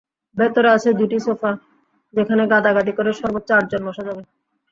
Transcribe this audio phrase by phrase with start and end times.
[0.37, 1.51] ভেতরে আছে দুটি সোফা,
[2.13, 4.23] যেখানে গাদাগাদি করে সর্বোচ্চ আটজন বসা যাবে।